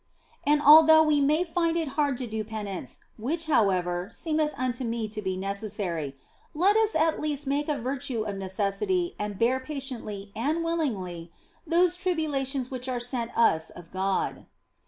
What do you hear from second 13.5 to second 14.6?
of God.